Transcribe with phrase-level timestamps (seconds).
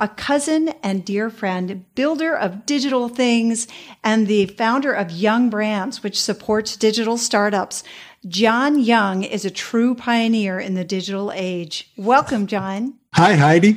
[0.00, 3.68] a cousin and dear friend, builder of digital things
[4.02, 7.84] and the founder of Young Brands, which supports digital startups.
[8.26, 11.92] John Young is a true pioneer in the digital age.
[11.96, 12.94] Welcome, John.
[13.14, 13.76] Hi, Heidi.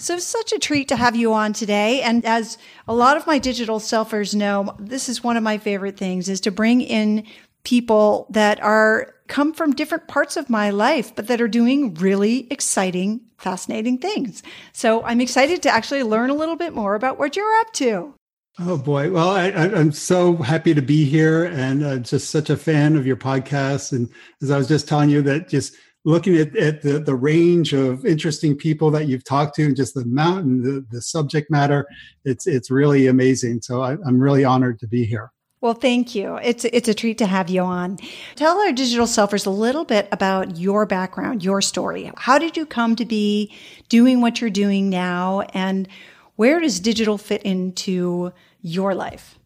[0.00, 2.02] So, such a treat to have you on today.
[2.02, 2.56] And as
[2.86, 6.40] a lot of my digital selfers know, this is one of my favorite things is
[6.42, 7.24] to bring in
[7.68, 12.50] people that are come from different parts of my life, but that are doing really
[12.50, 14.42] exciting, fascinating things.
[14.72, 18.14] So I'm excited to actually learn a little bit more about what you're up to.
[18.58, 19.10] Oh boy.
[19.10, 23.06] Well, I, am so happy to be here and uh, just such a fan of
[23.06, 23.92] your podcast.
[23.92, 24.08] And
[24.40, 25.74] as I was just telling you that just
[26.06, 29.92] looking at, at the, the range of interesting people that you've talked to and just
[29.92, 31.86] the mountain, the, the subject matter,
[32.24, 33.60] it's, it's really amazing.
[33.60, 35.30] So I, I'm really honored to be here.
[35.60, 36.36] Well, thank you.
[36.36, 37.98] It's it's a treat to have you on.
[38.36, 42.12] Tell our digital selfers a little bit about your background, your story.
[42.16, 43.52] How did you come to be
[43.88, 45.88] doing what you're doing now and
[46.36, 49.38] where does digital fit into your life?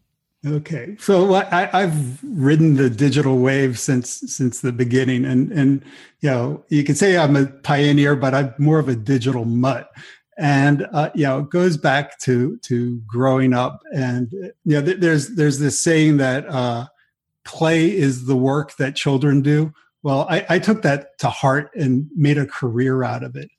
[0.44, 5.84] Okay, so I, have ridden the digital wave since since the beginning, and and
[6.20, 9.92] you know you can say I'm a pioneer, but I'm more of a digital mutt
[10.38, 14.98] and uh, you know it goes back to to growing up and you know th-
[14.98, 16.86] there's there's this saying that uh,
[17.44, 19.72] play is the work that children do.
[20.02, 23.50] Well I, I took that to heart and made a career out of it.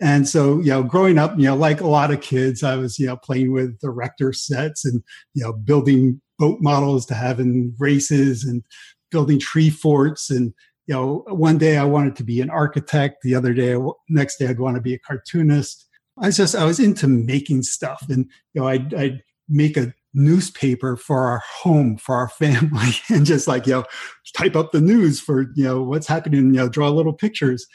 [0.00, 2.98] And so you know growing up you know like a lot of kids i was
[2.98, 5.02] you know playing with erector sets and
[5.34, 8.62] you know building boat models to have in races and
[9.10, 10.30] building tree forts.
[10.30, 10.52] And
[10.88, 13.76] you know one day i wanted to be an architect the other day
[14.08, 15.87] next day i'd want to be a cartoonist
[16.20, 19.94] I was just I was into making stuff, and you know I'd, I'd make a
[20.14, 23.84] newspaper for our home for our family, and just like you know
[24.34, 27.66] type up the news for you know what's happening, you know draw little pictures,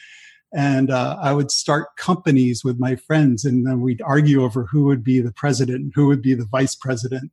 [0.54, 4.86] and uh, I would start companies with my friends, and then we'd argue over who
[4.86, 7.32] would be the president, who would be the vice president.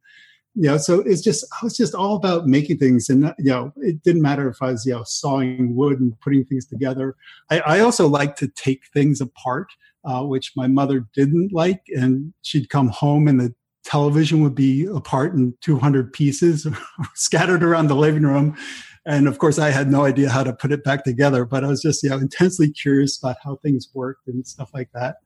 [0.57, 3.73] You know, so it's just I was just all about making things, and you know,
[3.77, 7.17] it didn't matter if I was you know sawing wood and putting things together.
[7.51, 9.69] I, I also like to take things apart
[10.05, 11.83] uh, which my mother didn't like.
[11.89, 16.67] And she'd come home and the television would be apart in 200 pieces
[17.15, 18.57] scattered around the living room.
[19.07, 21.69] And of course, I had no idea how to put it back together, but I
[21.69, 25.17] was just, you know, intensely curious about how things worked and stuff like that.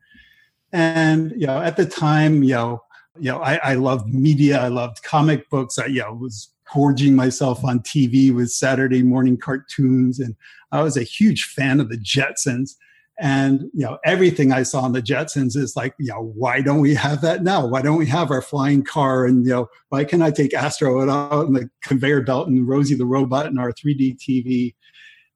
[0.73, 2.83] And, you know, at the time, you know,
[3.19, 4.61] you know, I, I loved media.
[4.61, 5.79] I loved comic books.
[5.79, 10.19] I, you know, was gorging myself on TV with Saturday morning cartoons.
[10.19, 10.35] And
[10.73, 12.75] I was a huge fan of the Jetsons.
[13.21, 16.81] And you know, everything I saw in the Jetsons is like, you know, why don't
[16.81, 17.65] we have that now?
[17.67, 19.25] Why don't we have our flying car?
[19.25, 22.97] And you know, why can I take Astro out in the conveyor belt and Rosie
[22.97, 24.75] the robot and our 3D TV?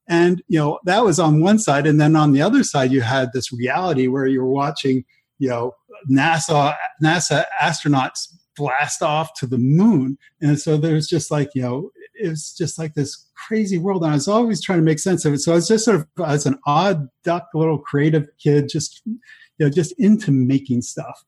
[0.08, 3.02] And you know, that was on one side, and then on the other side, you
[3.02, 5.04] had this reality where you're watching,
[5.38, 5.72] you know,
[6.10, 10.18] NASA NASA astronauts blast off to the moon.
[10.42, 14.02] And so there's just like, you know, it was just like this crazy world.
[14.02, 15.38] And I was always trying to make sense of it.
[15.38, 19.18] So I was just sort of, as an odd duck, little creative kid, just, you
[19.58, 21.24] know, just into making stuff.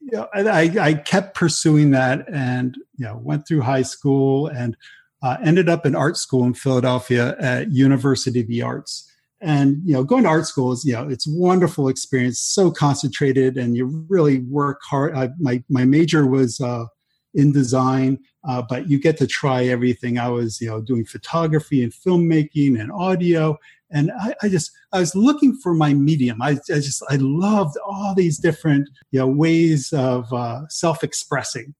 [0.00, 4.76] You know, I, I kept pursuing that and, you know, went through high school and
[5.22, 9.08] uh, ended up in art school in Philadelphia at University of the Arts.
[9.40, 13.56] And, you know, going to art school is, you know, it's wonderful experience, so concentrated
[13.56, 15.14] and you really work hard.
[15.16, 16.86] I, my, my major was, uh,
[17.34, 20.18] in design, uh, but you get to try everything.
[20.18, 23.58] I was, you know, doing photography and filmmaking and audio,
[23.90, 26.40] and I, I just I was looking for my medium.
[26.42, 31.74] I, I, just I loved all these different, you know, ways of uh, self-expressing,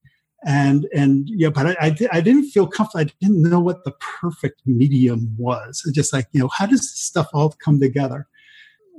[0.45, 3.01] and and yeah, but I, I, I didn't feel comfortable.
[3.01, 5.83] I didn't know what the perfect medium was.
[5.85, 8.27] It's just like you know, how does this stuff all come together?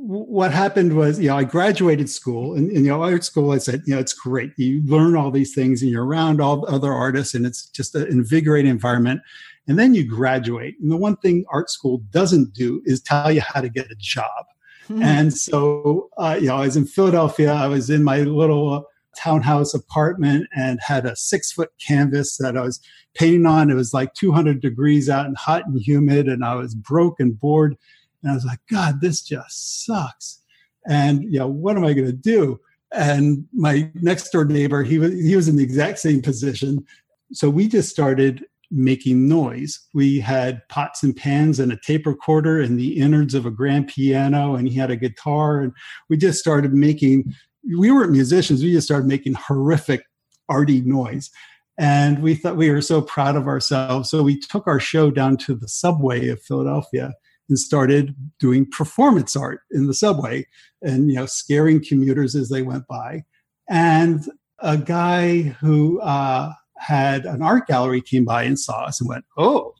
[0.06, 3.58] What happened was, you know, I graduated school and, and, you know, art school, I
[3.58, 4.52] said, you know, it's great.
[4.58, 8.06] You learn all these things and you're around all other artists and it's just an
[8.08, 9.22] invigorating environment.
[9.66, 10.74] And then you graduate.
[10.78, 13.94] And the one thing art school doesn't do is tell you how to get a
[13.98, 14.44] job.
[14.88, 15.02] Hmm.
[15.02, 17.54] And so, uh, you know, I was in Philadelphia.
[17.54, 18.84] I was in my little
[19.16, 22.78] townhouse apartment and had a six foot canvas that I was
[23.14, 23.70] painting on.
[23.70, 26.28] It was like 200 degrees out and hot and humid.
[26.28, 27.78] And I was broke and bored
[28.24, 30.40] and I was like, God, this just sucks.
[30.88, 32.58] And, know, what am I going to do?
[32.94, 36.84] and my next door neighbor, he was he was in the exact same position.
[37.32, 39.80] So we just started making noise.
[39.92, 43.88] We had pots and pans and a tape recorder and the innards of a grand
[43.88, 45.72] piano, and he had a guitar, and
[46.08, 47.34] we just started making.
[47.76, 48.62] We weren't musicians.
[48.62, 50.04] We just started making horrific,
[50.48, 51.30] arty noise,
[51.78, 54.10] and we thought we were so proud of ourselves.
[54.10, 57.14] So we took our show down to the subway of Philadelphia
[57.48, 60.46] and started doing performance art in the subway
[60.82, 63.24] and you know scaring commuters as they went by.
[63.68, 64.24] And
[64.60, 69.24] a guy who uh, had an art gallery came by and saw us and went
[69.36, 69.74] oh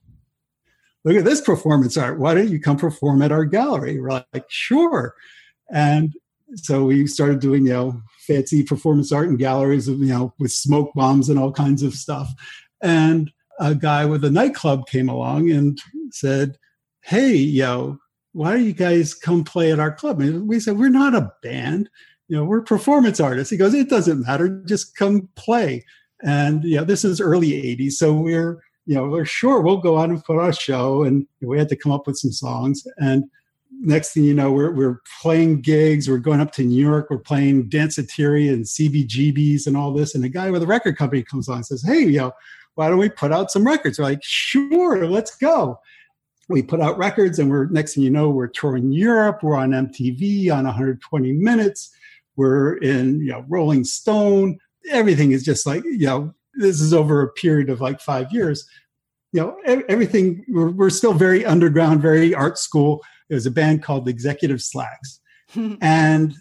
[1.05, 2.19] look at this performance art.
[2.19, 4.01] Why don't you come perform at our gallery?
[4.01, 5.15] We're like sure.
[5.71, 6.15] And
[6.57, 10.93] so we started doing you know fancy performance art in galleries you know with smoke
[10.95, 12.31] bombs and all kinds of stuff.
[12.83, 13.31] And
[13.61, 15.79] a guy with a nightclub came along and
[16.11, 16.57] said
[17.05, 17.99] hey, yo,
[18.33, 20.21] why don't you guys come play at our club?
[20.21, 21.91] And we said, we're not a band.
[22.29, 23.51] You know, we're performance artists.
[23.51, 24.63] He goes, it doesn't matter.
[24.65, 25.85] Just come play.
[26.23, 27.93] And, you know, this is early 80s.
[27.93, 31.03] So we're, you know, we're sure we'll go out and put a show.
[31.03, 32.87] And we had to come up with some songs.
[32.97, 33.25] And
[33.83, 36.09] next thing you know, we're, we're playing gigs.
[36.09, 37.09] We're going up to New York.
[37.11, 40.15] We're playing Danceteria and CBGBs and all this.
[40.15, 42.33] And a guy with a record company comes on and says, hey, you know,
[42.77, 43.99] why don't we put out some records?
[43.99, 45.79] We're like, sure, let's go
[46.49, 49.71] we put out records and we're next thing you know we're touring europe we're on
[49.71, 51.95] mtv on 120 minutes
[52.37, 54.59] we're in you know rolling stone.
[54.91, 58.69] Everything is just like you know this is over a period of like five years.
[59.33, 63.03] You know everything we're, we're still very underground very art school.
[63.29, 65.21] There's a band called executive slacks.
[65.81, 66.35] And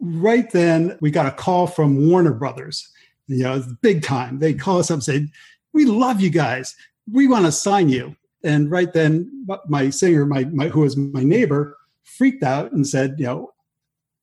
[0.00, 2.88] right then we got a call from warner brothers.
[3.28, 4.38] You know big time.
[4.38, 5.28] They call us up and say
[5.72, 6.74] we love you guys.
[7.10, 11.22] We want to sign you and right then, my singer, my, my who was my
[11.22, 13.52] neighbor, freaked out and said, "You know,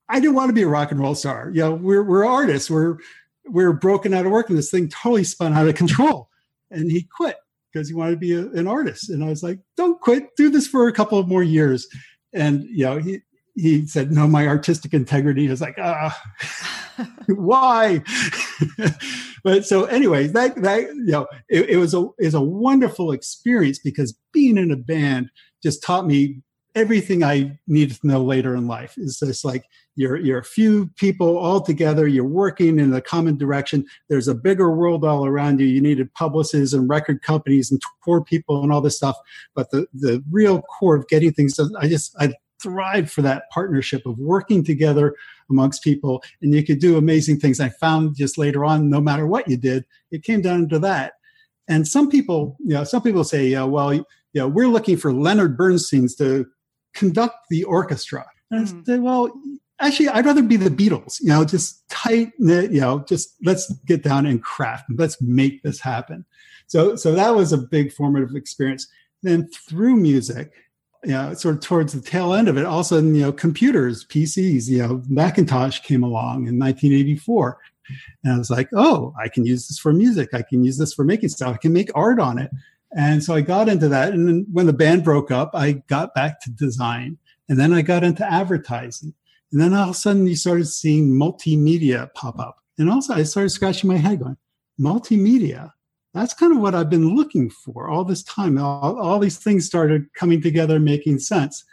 [0.09, 1.51] I didn't want to be a rock and roll star.
[1.53, 2.69] You know, we're we're artists.
[2.69, 2.97] We're
[3.45, 6.29] we're broken out of work, and this thing totally spun out of control."
[6.71, 7.37] And he quit
[7.71, 9.09] because he wanted to be a, an artist.
[9.09, 10.35] And I was like, "Don't quit.
[10.35, 11.87] Do this for a couple of more years."
[12.33, 13.21] And you know, he
[13.57, 16.17] he said, "No, my artistic integrity." is like, "Ah,
[17.27, 18.03] why?"
[19.43, 23.79] but so anyway, that that you know, it, it was a is a wonderful experience
[23.79, 25.29] because being in a band
[25.63, 26.41] just taught me
[26.75, 28.93] everything I needed to know later in life.
[28.97, 29.65] Is just like
[29.95, 33.85] you're you're a few people all together, you're working in a common direction.
[34.07, 35.65] There's a bigger world all around you.
[35.65, 39.17] You needed publicists and record companies and tour people and all this stuff.
[39.55, 43.43] But the the real core of getting things done, I just I thrived for that
[43.51, 45.15] partnership of working together
[45.49, 47.59] amongst people and you could do amazing things.
[47.59, 51.13] I found just later on no matter what you did it came down to that.
[51.67, 55.13] And some people you know some people say uh, well you know we're looking for
[55.13, 56.47] leonard bernstein's to
[56.93, 58.25] conduct the orchestra.
[58.51, 58.79] And mm-hmm.
[58.79, 59.31] i said well
[59.79, 63.71] actually i'd rather be the beatles you know just tight knit you know just let's
[63.85, 66.25] get down and craft let's make this happen.
[66.67, 68.87] So so that was a big formative experience.
[69.23, 70.51] Then through music
[71.03, 73.21] you know, sort of towards the tail end of it, all of a sudden, you
[73.21, 77.57] know, computers, PCs, you know, Macintosh came along in 1984.
[78.23, 80.29] And I was like, oh, I can use this for music.
[80.33, 81.53] I can use this for making stuff.
[81.53, 82.51] I can make art on it.
[82.95, 84.13] And so I got into that.
[84.13, 87.17] And then when the band broke up, I got back to design.
[87.49, 89.13] And then I got into advertising.
[89.51, 92.57] And then all of a sudden you started seeing multimedia pop up.
[92.77, 94.37] And also I started scratching my head going,
[94.79, 95.71] multimedia?
[96.17, 98.57] That's kind of what I've been looking for all this time.
[98.57, 101.63] All, all, these things started coming together, making sense.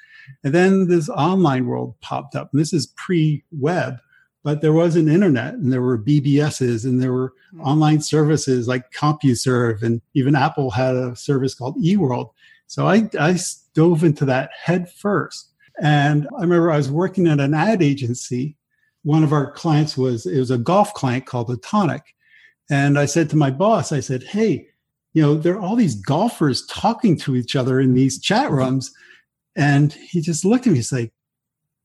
[0.42, 2.50] And then this online world popped up.
[2.52, 3.98] And this is pre web,
[4.42, 7.62] but there was an internet and there were BBSs and there were mm-hmm.
[7.62, 9.82] online services like CompuServe.
[9.82, 12.30] And even Apple had a service called eWorld.
[12.66, 13.38] So I, I
[13.74, 15.50] dove into that head first.
[15.80, 18.56] And I remember I was working at an ad agency.
[19.02, 22.02] One of our clients was, it was a golf client called Atonic
[22.70, 24.66] and I said to my boss, I said, hey,
[25.12, 28.92] you know, there are all these golfers talking to each other in these chat rooms.
[29.56, 31.12] And he just looked at me, he's like,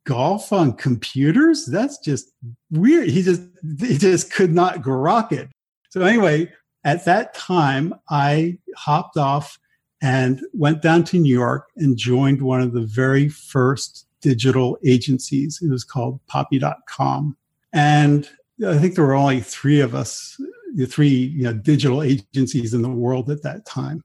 [0.05, 1.65] golf on computers?
[1.67, 2.31] That's just
[2.71, 3.09] weird.
[3.09, 3.41] He just
[3.79, 5.49] he just could not grok it.
[5.91, 6.51] So anyway,
[6.83, 9.59] at that time, I hopped off
[10.01, 15.59] and went down to New York and joined one of the very first digital agencies.
[15.61, 17.37] It was called Poppe.com.
[17.73, 18.29] And
[18.65, 20.39] I think there were only three of us
[20.75, 24.03] the three you know, digital agencies in the world at that time.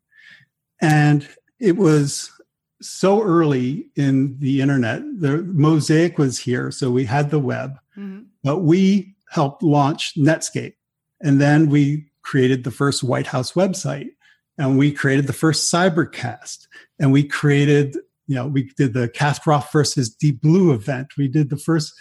[0.81, 1.27] And
[1.61, 2.31] it was
[2.81, 5.03] so early in the internet.
[5.19, 8.25] The Mosaic was here, so we had the web, mm-hmm.
[8.43, 10.75] but we helped launch Netscape.
[11.23, 14.11] And then we created the first White House website,
[14.59, 16.67] and we created the first Cybercast,
[16.99, 21.17] and we created, you know, we did the Kasparov versus Deep Blue event.
[21.17, 21.93] We did the first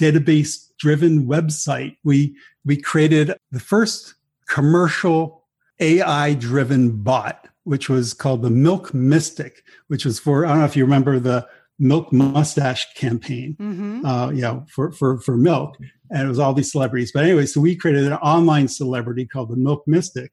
[0.00, 1.96] database driven website.
[2.04, 4.14] We, we created the first
[4.48, 5.44] commercial
[5.80, 10.64] AI driven bot, which was called the Milk Mystic, which was for, I don't know
[10.64, 11.46] if you remember the
[11.78, 14.06] milk mustache campaign, mm-hmm.
[14.06, 15.76] uh, you know, for, for, for milk.
[16.10, 17.10] And it was all these celebrities.
[17.12, 20.32] But anyway, so we created an online celebrity called the Milk Mystic.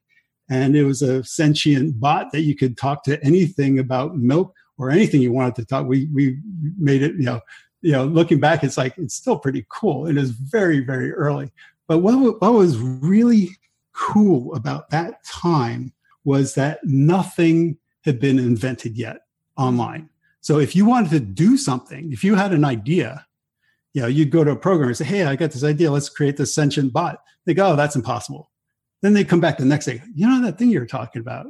[0.49, 4.91] And it was a sentient bot that you could talk to anything about milk or
[4.91, 5.87] anything you wanted to talk.
[5.87, 6.37] We, we
[6.77, 7.39] made it, you know,
[7.81, 10.07] you know, looking back, it's like, it's still pretty cool.
[10.07, 11.51] It is very, very early.
[11.87, 13.49] But what, what was really
[13.93, 15.91] cool about that time
[16.23, 19.21] was that nothing had been invented yet
[19.57, 20.09] online.
[20.41, 23.25] So if you wanted to do something, if you had an idea,
[23.93, 25.91] you know, you'd go to a programmer and say, Hey, I got this idea.
[25.91, 27.21] Let's create this sentient bot.
[27.45, 28.49] They go, Oh, that's impossible.
[29.01, 30.01] Then they come back the next day.
[30.15, 31.47] You know, that thing you're talking about,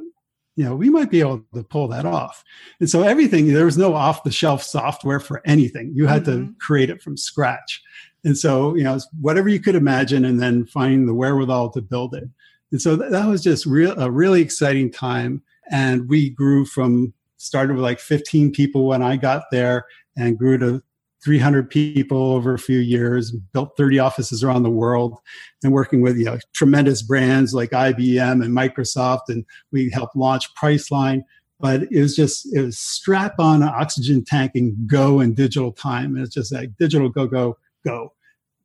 [0.56, 2.44] you know, we might be able to pull that off.
[2.80, 5.92] And so everything, there was no off the shelf software for anything.
[5.94, 6.46] You had mm-hmm.
[6.48, 7.82] to create it from scratch.
[8.24, 12.14] And so, you know, whatever you could imagine and then finding the wherewithal to build
[12.14, 12.24] it.
[12.70, 15.42] And so that, that was just real, a really exciting time.
[15.70, 20.58] And we grew from started with like 15 people when I got there and grew
[20.58, 20.82] to
[21.24, 25.18] 300 people over a few years, built 30 offices around the world,
[25.62, 30.54] and working with you know tremendous brands like IBM and Microsoft, and we helped launch
[30.54, 31.22] Priceline.
[31.60, 35.72] But it was just it was strap on an oxygen tank and go in digital
[35.72, 38.12] time, and it's just like digital go go go,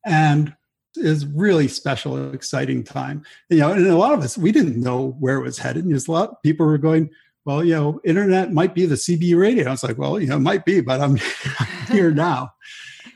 [0.05, 0.55] and
[0.95, 3.23] is really special, exciting time.
[3.49, 5.87] You know, and a lot of us we didn't know where it was headed.
[5.87, 7.09] There's a lot of people were going,
[7.47, 9.69] well, you know, internet might be the CB radio.
[9.69, 11.15] I was like, well, you know, it might be, but I'm
[11.87, 12.51] here now.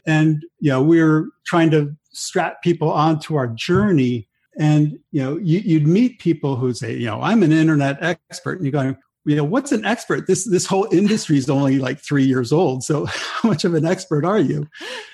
[0.07, 4.29] And, you know, we are trying to strap people onto our journey.
[4.57, 8.53] And, you know, you, would meet people who say, you know, I'm an internet expert.
[8.53, 8.95] And you're going,
[9.25, 10.27] you know, what's an expert?
[10.27, 12.85] This this whole industry is only like three years old.
[12.85, 14.65] So how much of an expert are you?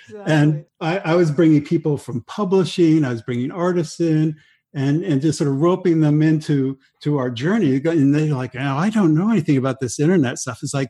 [0.09, 0.31] Exactly.
[0.31, 3.03] And I, I was bringing people from publishing.
[3.03, 4.37] I was bringing artists in
[4.73, 7.75] and and just sort of roping them into to our journey.
[7.75, 10.59] And they're like oh i don't know anything about this internet stuff.
[10.61, 10.89] It's like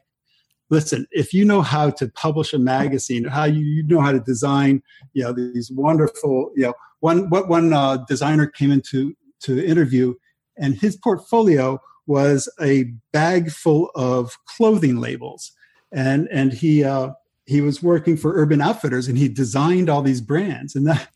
[0.70, 4.20] listen if you know how to publish a magazine how you, you know how to
[4.20, 9.66] design you know these wonderful you know one what one uh, designer came into to
[9.66, 10.14] interview
[10.58, 15.52] and his portfolio was a bag full of clothing labels.
[15.92, 17.12] And and he uh,
[17.46, 20.76] he was working for urban outfitters and he designed all these brands.
[20.76, 21.10] And that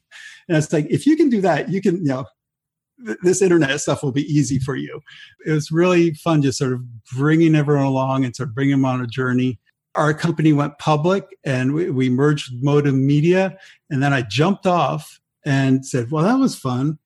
[0.47, 2.25] and it's like if you can do that you can you know
[3.21, 5.01] this internet stuff will be easy for you.
[5.45, 6.81] It was really fun just sort of
[7.15, 9.59] bringing everyone along and sort of bringing them on a journey.
[9.95, 13.57] Our company went public and we, we merged Modem Media.
[13.89, 16.97] And then I jumped off and said, well, that was fun.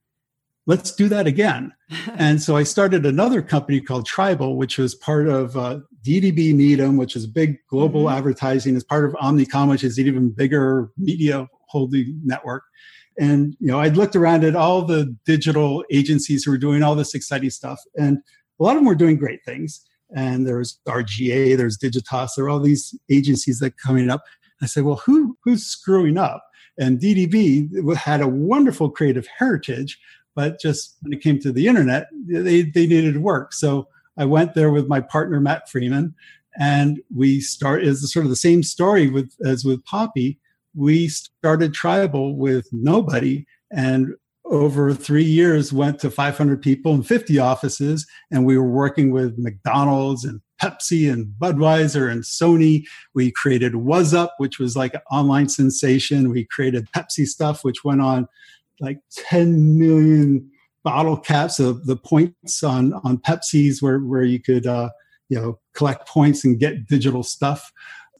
[0.68, 1.74] Let's do that again.
[2.16, 6.98] and so I started another company called Tribal, which was part of uh, DDB Needham,
[6.98, 8.18] which is a big global mm-hmm.
[8.18, 12.64] advertising, as part of Omnicom, which is an even bigger media holding network
[13.17, 16.95] and you know i'd looked around at all the digital agencies who were doing all
[16.95, 18.19] this exciting stuff and
[18.60, 19.81] a lot of them were doing great things.
[20.15, 24.24] And there's rga there's digitas there are all these agencies that are coming up.
[24.62, 26.43] I said well who who's screwing up?
[26.77, 30.00] And ddb had a wonderful creative heritage
[30.36, 33.53] but just when it came to the internet they, they needed work.
[33.53, 36.13] So i went there with my partner matt freeman
[36.57, 40.38] and we start is sort of the same story with as with Poppe
[40.75, 44.13] we started tribal with nobody and
[44.46, 48.05] over three years went to 500 people and 50 offices.
[48.32, 52.84] And we were working with mcdonald's and pepsi and budweiser and sony.
[53.13, 56.29] We created Whassup which was like an online sensation.
[56.29, 58.27] We created pepsi stuff which went on
[58.79, 60.50] like 10 million
[60.84, 64.89] bottle caps of the points on on pepsi's where where you could uh
[65.29, 67.72] you know collect points and get digital stuff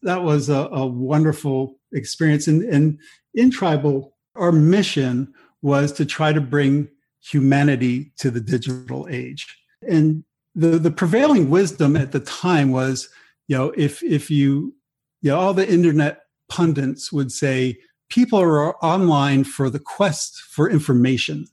[0.06, 2.48] that was a, a wonderful experience.
[2.48, 3.00] And, and
[3.34, 6.88] in tribal, our mission was to try to bring
[7.22, 9.46] humanity to the digital age.
[9.90, 13.10] And the, the prevailing wisdom at the time was,
[13.48, 14.74] you know, if if you,
[15.22, 17.78] you know, all the internet pundits would say
[18.10, 21.48] people are online for the quest for information.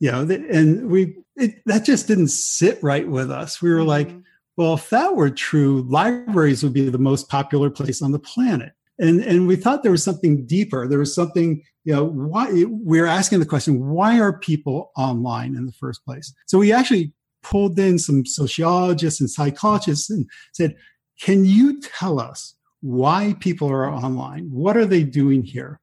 [0.00, 3.60] You know, and we it, that just didn't sit right with us.
[3.60, 3.88] We were mm-hmm.
[3.88, 4.10] like,
[4.58, 8.72] well, if that were true, libraries would be the most popular place on the planet.
[8.98, 10.88] And and we thought there was something deeper.
[10.88, 15.54] There was something you know why we are asking the question why are people online
[15.54, 16.34] in the first place?
[16.46, 17.12] So we actually
[17.44, 20.74] pulled in some sociologists and psychologists and said
[21.20, 24.48] can you tell us why people are online?
[24.50, 25.80] What are they doing here?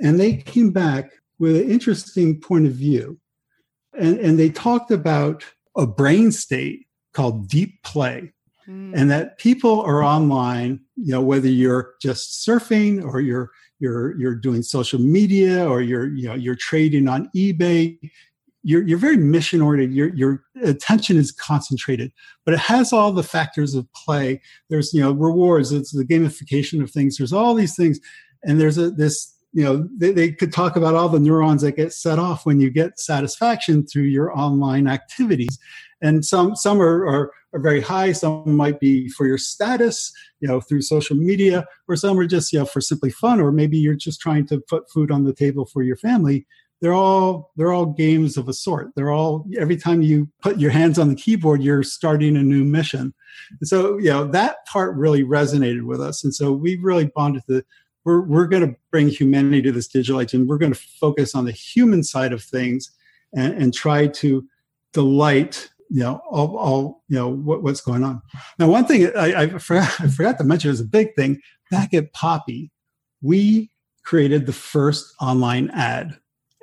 [0.00, 3.18] And they came back with an interesting point of view.
[3.98, 5.44] And, and they talked about
[5.76, 6.85] a brain state
[7.16, 8.32] called deep play.
[8.68, 8.94] Mm.
[8.96, 14.34] and that people are online you know whether you're just surfing or you're you're you're
[14.34, 17.96] doing social media or you're you know you're trading on ebay
[18.66, 19.94] you're, you're very mission oriented.
[19.94, 22.10] Your, your attention is concentrated
[22.44, 24.42] but it has all the factors of play.
[24.68, 28.00] There's you know rewards it's the gamification of things there's all these things.
[28.42, 31.76] And there's a this you know they, they could talk about all the neurons that
[31.76, 35.58] get set off when you get satisfaction through your online activities
[36.02, 40.48] and some some are, are, are very high some might be for your status you
[40.48, 43.78] know through social media or some are just you know for simply fun or maybe
[43.78, 46.46] you're just trying to put food on the table for your family.
[46.82, 48.94] They're all they're all games of a sort.
[48.94, 52.64] They're all every time you put your hands on the keyboard you're starting a new
[52.64, 53.14] mission.
[53.60, 56.22] And so you know that part really resonated with us.
[56.22, 57.64] And so we really bonded to
[58.04, 61.34] we're, we're going to bring humanity to this digital age and we're going to focus
[61.34, 62.92] on the human side of things
[63.34, 64.46] and, and try to
[64.92, 68.20] delight you know all, all you know what, what's going on.
[68.58, 71.40] Now one thing I, I, forgot, I forgot to mention is a big thing.
[71.70, 72.70] Back at Poppe
[73.22, 73.70] we
[74.04, 76.16] created the first online ad.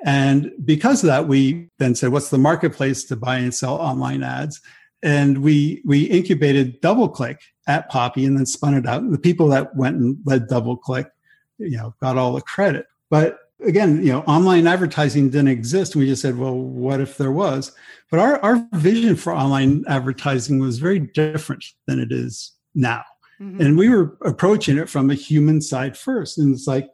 [0.04, 4.22] And because of that we then said what's the marketplace to buy and sell online
[4.22, 4.60] ads?
[5.02, 9.02] And we we incubated DoubleClick at Poppe and then spun it out.
[9.02, 11.10] And the people that went and led DoubleClick
[11.58, 12.86] you know got all the credit.
[13.10, 15.96] But again you know online advertising didn't exist.
[15.96, 17.72] We just said well what if there was?
[18.10, 23.04] But our, our vision for online advertising was very different than it is now.
[23.40, 23.60] Mm-hmm.
[23.60, 26.38] and we were approaching it from a human side first.
[26.38, 26.88] And it's like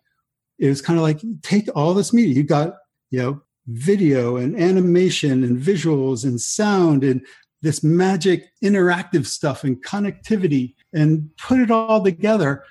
[0.58, 2.34] it was kind of like take all this media.
[2.34, 2.76] You got
[3.10, 7.24] you know video and animation and visuals and sound and
[7.62, 12.64] this magic interactive stuff and connectivity and put it all together.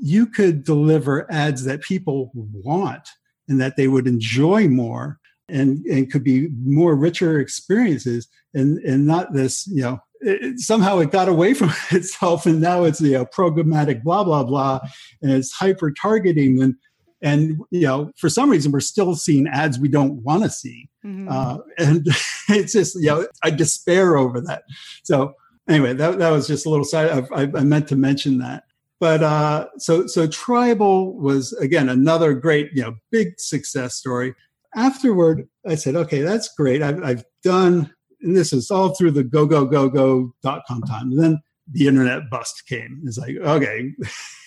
[0.00, 3.08] You could deliver ads that people want
[3.48, 9.06] and that they would enjoy more and, and could be more richer experiences and, and
[9.06, 13.12] not this, you know, it, somehow it got away from itself and now it's you
[13.12, 14.80] know programmatic blah blah blah
[15.22, 16.74] and it's hyper targeting and
[17.22, 20.88] and you know for some reason we're still seeing ads we don't want to see.
[21.04, 21.28] Mm-hmm.
[21.30, 22.06] uh, and
[22.48, 24.64] it's just you know i despair over that.
[25.04, 25.34] So
[25.68, 28.64] anyway that, that was just a little side I, I meant to mention that
[29.00, 34.34] but uh, so so tribal was again another great you know big success story.
[34.74, 36.82] Afterward i said okay that's great.
[36.82, 40.82] I've, I've done and this is all through the go go go go dot com
[40.82, 41.12] time.
[41.12, 43.02] And then the internet bust came.
[43.04, 43.92] It's like okay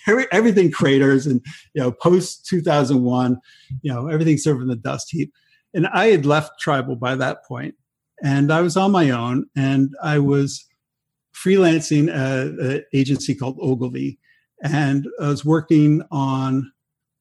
[0.32, 1.42] everything craters and
[1.74, 3.38] you know post 2001
[3.82, 5.32] you know everything served in the dust heap.
[5.74, 7.76] And i had left tribal by that point
[8.24, 10.66] and i was on my own and i was
[11.34, 14.20] freelancing at an agency called ogilvy
[14.62, 16.72] and I was working on.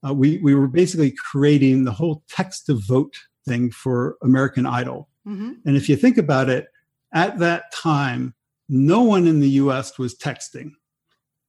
[0.06, 3.14] Uh, we we were basically creating the whole text to vote
[3.46, 5.08] thing for American Idol.
[5.26, 5.52] Mm-hmm.
[5.66, 6.68] And if you think about it,
[7.12, 8.34] at that time,
[8.68, 9.98] no one in the U.S.
[9.98, 10.70] was texting.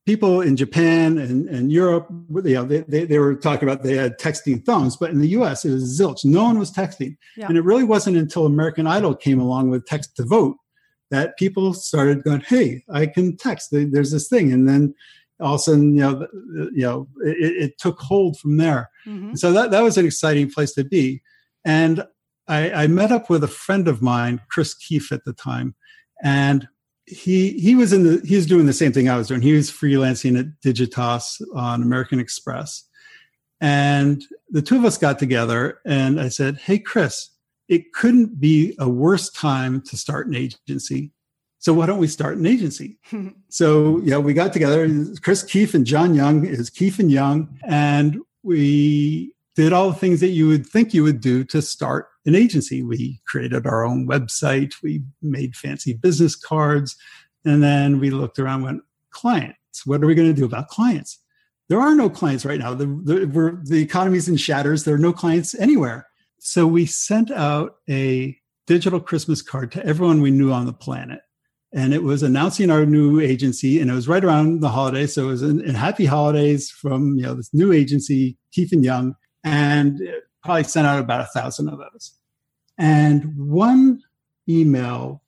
[0.05, 2.07] People in Japan and, and Europe,
[2.43, 5.29] you know, they, they, they were talking about they had texting thumbs, but in the
[5.29, 5.63] U.S.
[5.63, 6.25] it was zilch.
[6.25, 7.47] No one was texting, yeah.
[7.47, 10.57] and it really wasn't until American Idol came along with text to vote
[11.11, 13.69] that people started going, "Hey, I can text.
[13.71, 14.95] There's this thing," and then
[15.41, 16.27] all of a sudden, you know,
[16.73, 18.89] you know, it, it took hold from there.
[19.05, 19.35] Mm-hmm.
[19.35, 21.21] So that that was an exciting place to be.
[21.65, 22.05] And
[22.47, 25.75] I, I met up with a friend of mine, Chris Keefe, at the time,
[26.23, 26.67] and
[27.05, 29.41] he he was in the he was doing the same thing I was doing.
[29.41, 32.87] He was freelancing at Digitas on American Express,
[33.59, 37.29] and the two of us got together, and I said, "Hey, Chris."
[37.67, 41.13] It couldn't be a worse time to start an agency
[41.61, 42.97] so why don't we start an agency?
[43.49, 44.89] so yeah, we got together.
[45.21, 50.21] Chris Keefe and John Young is Keefe and Young, and we did all the things
[50.21, 52.81] that you would think you would do to start an agency.
[52.81, 54.73] We created our own website.
[54.81, 56.95] We made fancy business cards,
[57.45, 58.61] and then we looked around.
[58.61, 59.85] And went clients.
[59.85, 61.19] What are we going to do about clients?
[61.69, 62.73] There are no clients right now.
[62.73, 64.83] The, the, the economy's in shatters.
[64.83, 66.07] There are no clients anywhere.
[66.39, 71.21] So we sent out a digital Christmas card to everyone we knew on the planet
[71.73, 75.15] and it was announcing our new agency and it was right around the holidays.
[75.15, 78.83] So it was in, in happy holidays from you know this new agency Keefe and
[78.83, 80.01] young and
[80.43, 82.13] probably sent out about a thousand of those.
[82.77, 84.01] And one
[84.49, 85.21] email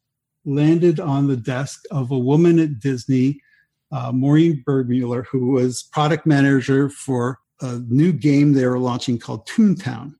[0.45, 3.39] landed on the desk of a woman at disney
[3.93, 9.47] uh, maureen bergmuller who was product manager for a new game they were launching called
[9.47, 10.13] toontown.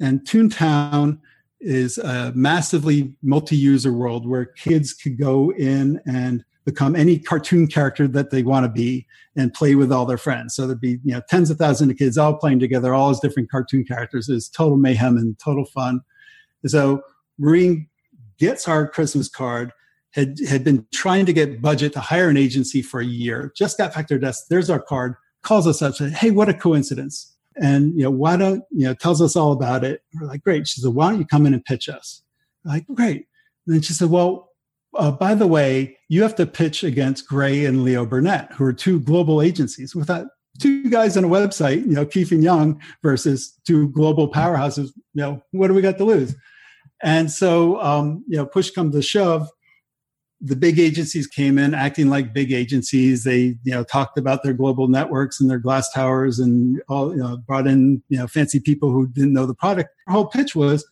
[0.00, 1.20] And toontown
[1.60, 8.08] is a massively multi-user world where kids could go in and become any cartoon character
[8.08, 10.54] that they want to be and play with all their friends.
[10.54, 13.20] So there'd be you know tens of thousands of kids all playing together, all as
[13.20, 14.28] different cartoon characters.
[14.28, 16.00] It's total mayhem and total fun.
[16.62, 17.02] And so
[17.38, 17.88] Maureen
[18.38, 19.72] gets our Christmas card,
[20.10, 23.52] had had been trying to get budget to hire an agency for a year.
[23.56, 24.44] Just got back to their desk.
[24.50, 25.14] There's our card.
[25.42, 25.94] Calls us up.
[25.94, 28.94] Said, "Hey, what a coincidence!" And you know, why don't you know?
[28.94, 30.02] Tells us all about it.
[30.14, 32.22] We're like, "Great." She said, "Why don't you come in and pitch us?"
[32.64, 33.26] We're like, "Great."
[33.66, 34.50] And then she said, "Well,
[34.94, 38.72] uh, by the way, you have to pitch against Grey and Leo Burnett, who are
[38.72, 39.94] two global agencies.
[39.94, 40.26] Without
[40.60, 45.22] two guys on a website, you know, Keefe and Young versus two global powerhouses, you
[45.22, 46.34] know, what do we got to lose?
[47.02, 49.48] And so, um, you know, push comes to shove,
[50.40, 53.24] the big agencies came in acting like big agencies.
[53.24, 57.22] They, you know, talked about their global networks and their glass towers and all, you
[57.22, 59.90] know, brought in, you know, fancy people who didn't know the product.
[60.06, 60.86] Our whole pitch was,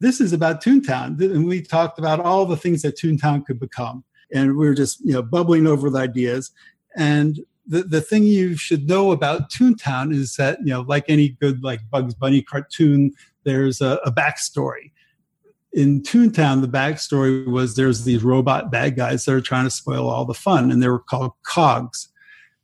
[0.00, 1.20] this is about Toontown.
[1.20, 4.04] And we talked about all the things that Toontown could become.
[4.32, 6.50] And we were just, you know, bubbling over with ideas.
[6.96, 11.30] And the, the thing you should know about Toontown is that, you know, like any
[11.30, 13.12] good like Bugs Bunny cartoon,
[13.44, 14.90] there's a, a backstory
[15.72, 20.08] in Toontown, the backstory was there's these robot bad guys that are trying to spoil
[20.08, 22.08] all the fun, and they were called cogs.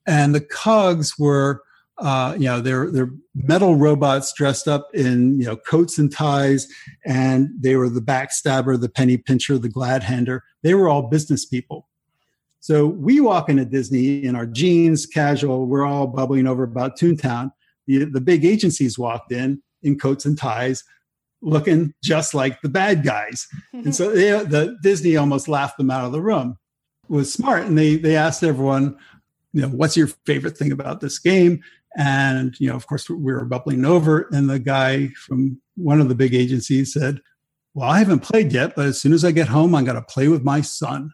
[0.07, 1.63] And the cogs were,
[1.99, 6.67] uh, you know, they're they're metal robots dressed up in you know coats and ties,
[7.05, 10.43] and they were the backstabber, the penny pincher, the glad hander.
[10.63, 11.89] They were all business people.
[12.61, 15.67] So we walk into Disney in our jeans, casual.
[15.67, 17.51] We're all bubbling over about Toontown.
[17.87, 20.83] The, the big agencies walked in in coats and ties
[21.45, 23.47] looking just like the bad guys.
[23.73, 26.59] and so they, the Disney almost laughed them out of the room.
[27.05, 28.97] It was smart, and they they asked everyone,
[29.53, 31.63] you know, what's your favorite thing about this game?
[31.97, 36.09] And you know, of course, we were bubbling over, and the guy from one of
[36.09, 37.21] the big agencies said,
[37.75, 40.03] "Well, I haven't played yet, but as soon as I get home, I'm going to
[40.03, 41.13] play with my son."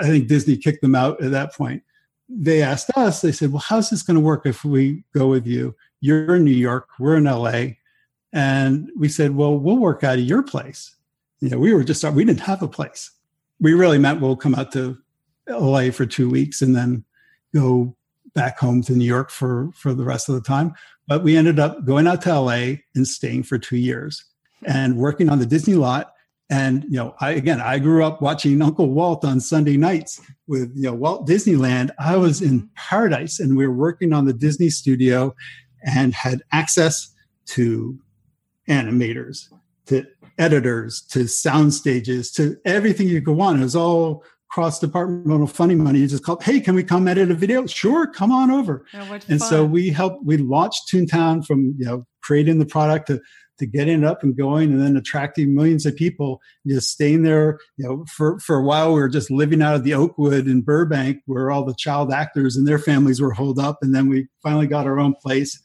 [0.00, 1.82] I think Disney kicked them out at that point.
[2.28, 5.46] They asked us, they said, Well, how's this going to work if we go with
[5.46, 5.74] you?
[6.00, 7.74] You're in New York, we're in LA.
[8.34, 10.96] And we said, well, we'll work out of your place.
[11.40, 13.12] You know, we were just, we didn't have a place.
[13.60, 14.98] We really meant we'll come out to
[15.48, 17.04] LA for two weeks and then
[17.54, 17.96] go
[18.34, 20.74] back home to New York for, for the rest of the time.
[21.06, 24.24] But we ended up going out to LA and staying for two years
[24.64, 26.12] and working on the Disney lot.
[26.50, 30.72] And, you know, I, again, I grew up watching Uncle Walt on Sunday nights with,
[30.74, 31.90] you know, Walt Disneyland.
[32.00, 32.66] I was in mm-hmm.
[32.74, 35.34] paradise and we were working on the Disney studio
[35.84, 37.14] and had access
[37.46, 37.98] to
[38.68, 39.52] animators
[39.86, 40.06] to
[40.38, 43.60] editors to sound stages to everything you could want.
[43.60, 44.24] It was all
[44.54, 45.98] cross departmental funding money.
[45.98, 47.66] You just called, hey, can we come edit a video?
[47.66, 48.86] Sure, come on over.
[48.94, 49.48] Oh, and fun.
[49.48, 53.20] so we helped, we launched Toontown from, you know, creating the product to,
[53.58, 57.58] to getting it up and going and then attracting millions of people, just staying there,
[57.76, 60.62] you know, for, for a while, we were just living out of the Oakwood in
[60.62, 63.78] Burbank where all the child actors and their families were holed up.
[63.82, 65.60] And then we finally got our own place.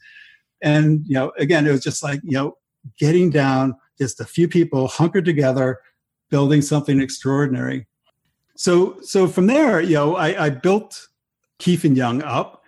[0.62, 2.56] And, you know, again, it was just like, you know,
[2.98, 5.78] getting down, just a few people hunkered together,
[6.30, 7.86] building something extraordinary.
[8.56, 11.08] So, so from there, you know, I, I built
[11.58, 12.62] Keefe and Young up,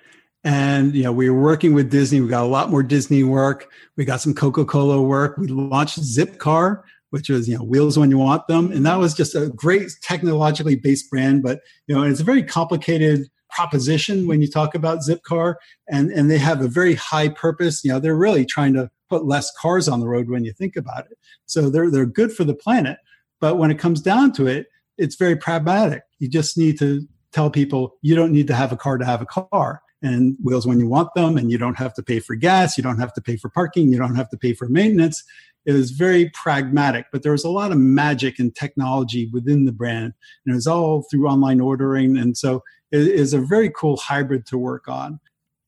[0.44, 2.20] and you know, we were working with Disney.
[2.20, 3.70] We got a lot more Disney work.
[3.96, 5.36] We got some Coca Cola work.
[5.38, 9.14] We launched Zipcar, which was you know wheels when you want them, and that was
[9.14, 11.42] just a great technologically based brand.
[11.42, 15.56] But you know, it's a very complicated proposition when you talk about Zipcar,
[15.88, 17.84] and and they have a very high purpose.
[17.84, 20.74] You know, they're really trying to put less cars on the road when you think
[20.74, 21.18] about it.
[21.44, 22.98] So they're they're good for the planet,
[23.40, 26.02] but when it comes down to it, it's very pragmatic.
[26.18, 29.20] You just need to tell people you don't need to have a car to have
[29.20, 32.34] a car and wheels when you want them and you don't have to pay for
[32.34, 35.24] gas you don't have to pay for parking you don't have to pay for maintenance
[35.64, 39.72] it was very pragmatic but there was a lot of magic and technology within the
[39.72, 40.12] brand
[40.44, 44.44] and it was all through online ordering and so it is a very cool hybrid
[44.44, 45.18] to work on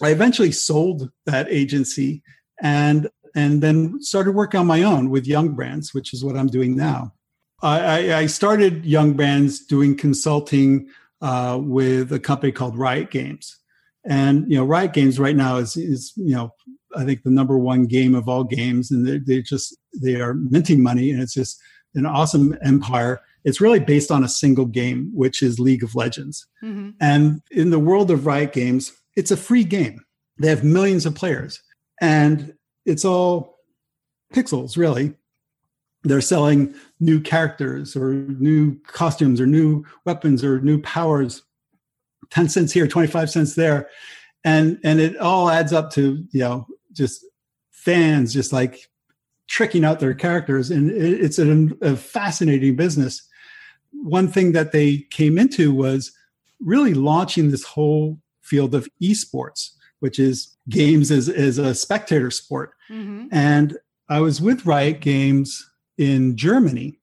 [0.02, 2.22] i eventually sold that agency
[2.60, 6.46] and and then started working on my own with Young Brands, which is what I'm
[6.46, 7.12] doing now.
[7.62, 10.88] I, I started Young Brands doing consulting
[11.22, 13.58] uh, with a company called Riot Games,
[14.04, 16.52] and you know Riot Games right now is is you know
[16.94, 20.34] I think the number one game of all games, and they they just they are
[20.34, 21.60] minting money, and it's just
[21.94, 23.22] an awesome empire.
[23.44, 26.46] It's really based on a single game, which is League of Legends.
[26.62, 26.90] Mm-hmm.
[27.00, 30.04] And in the world of Riot Games, it's a free game.
[30.38, 31.62] They have millions of players.
[32.00, 32.53] And
[32.84, 33.58] it's all
[34.32, 35.14] pixels, really.
[36.02, 41.42] They're selling new characters or new costumes or new weapons or new powers.
[42.30, 43.88] 10 cents here, 25 cents there.
[44.44, 47.24] And and it all adds up to, you know, just
[47.70, 48.90] fans just like
[49.46, 50.70] tricking out their characters.
[50.70, 53.26] And it, it's a, a fascinating business.
[53.92, 56.12] One thing that they came into was
[56.60, 59.70] really launching this whole field of esports
[60.04, 62.72] which is games as, as a spectator sport.
[62.90, 63.26] Mm-hmm.
[63.32, 66.98] And I was with Riot Games in Germany.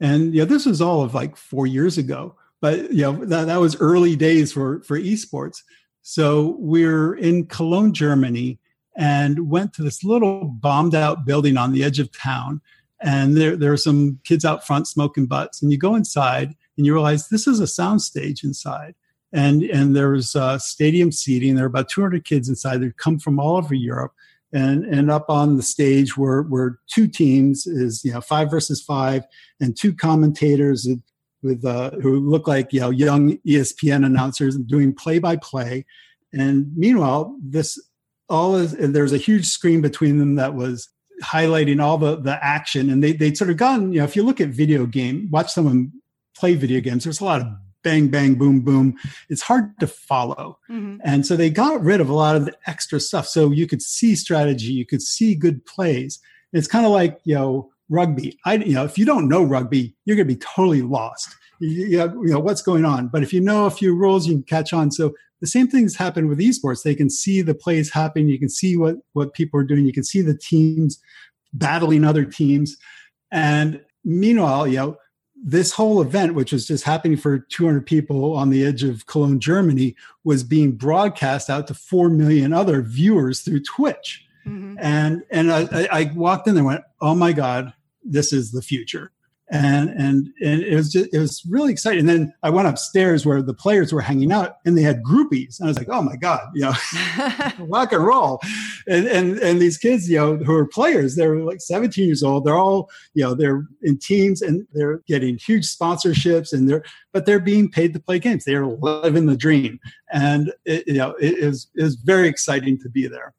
[0.00, 2.36] And yeah, this was all of like four years ago.
[2.60, 5.58] but you know that, that was early days for for esports.
[6.00, 8.58] So we're in Cologne, Germany,
[8.96, 12.62] and went to this little bombed out building on the edge of town.
[13.02, 15.62] And there, there are some kids out front smoking butts.
[15.62, 18.94] And you go inside and you realize this is a sound stage inside.
[19.34, 21.56] And, and there's uh, stadium seating.
[21.56, 24.12] There are about 200 kids inside that come from all over Europe.
[24.52, 28.80] And, and up on the stage were, were two teams is, you know, five versus
[28.80, 29.24] five
[29.60, 30.88] and two commentators
[31.42, 35.84] with, uh, who look like, you know, young ESPN announcers doing play by play.
[36.32, 37.78] And meanwhile, this
[38.28, 40.88] all is there's a huge screen between them that was
[41.22, 44.22] highlighting all the the action and they they'd sort of gone you know if you
[44.22, 45.92] look at video game watch someone
[46.36, 47.46] play video games there's a lot of
[47.84, 48.96] bang bang boom boom
[49.28, 50.96] it's hard to follow mm-hmm.
[51.04, 53.82] and so they got rid of a lot of the extra stuff so you could
[53.82, 56.18] see strategy you could see good plays
[56.52, 59.94] it's kind of like you know rugby i you know if you don't know rugby
[60.04, 61.28] you're going to be totally lost
[61.60, 64.26] you, you, know, you know what's going on but if you know a few rules
[64.26, 66.84] you can catch on so the same things happen with esports.
[66.84, 68.28] They can see the plays happen.
[68.28, 69.84] You can see what what people are doing.
[69.84, 70.98] You can see the teams
[71.52, 72.78] battling other teams.
[73.30, 74.96] And meanwhile, you know,
[75.46, 79.38] this whole event, which was just happening for 200 people on the edge of Cologne,
[79.38, 84.26] Germany, was being broadcast out to 4 million other viewers through Twitch.
[84.46, 84.76] Mm-hmm.
[84.80, 88.62] And, and I, I walked in there and went, oh my God, this is the
[88.62, 89.12] future
[89.50, 92.00] and and and it was just it was really exciting.
[92.00, 95.58] And then I went upstairs where the players were hanging out, and they had groupies.
[95.58, 96.72] And I was like, oh my god, you know,
[97.58, 98.40] rock and roll.
[98.88, 102.44] And and and these kids, you know, who are players, they're like 17 years old.
[102.44, 107.26] They're all you know, they're in teams and they're getting huge sponsorships, and they're but
[107.26, 108.44] they're being paid to play games.
[108.44, 109.78] They're living the dream,
[110.10, 113.34] and it, you know, it is is very exciting to be there.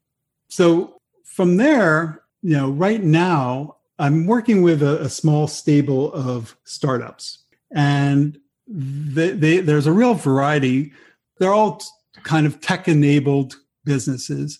[0.50, 6.56] So from there, you know, right now I'm working with a, a small stable of
[6.64, 10.92] startups, and they, they, there's a real variety.
[11.38, 11.82] They're all
[12.22, 14.58] kind of tech enabled businesses.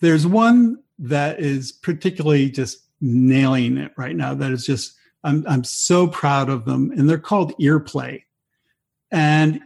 [0.00, 4.34] There's one that is particularly just nailing it right now.
[4.34, 8.22] That is just I'm I'm so proud of them, and they're called Earplay.
[9.10, 9.60] And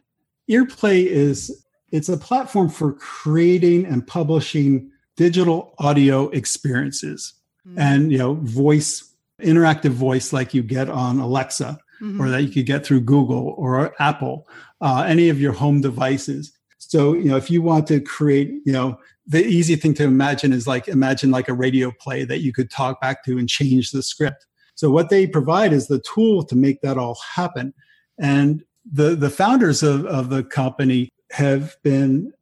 [0.50, 7.34] Earplay is it's a platform for creating and publishing digital audio experiences
[7.66, 7.78] mm-hmm.
[7.78, 12.20] and you know voice interactive voice like you get on alexa mm-hmm.
[12.20, 14.46] or that you could get through google or apple
[14.80, 18.72] uh, any of your home devices so you know if you want to create you
[18.72, 22.52] know the easy thing to imagine is like imagine like a radio play that you
[22.52, 26.44] could talk back to and change the script so what they provide is the tool
[26.44, 27.72] to make that all happen
[28.18, 32.32] and the the founders of, of the company have been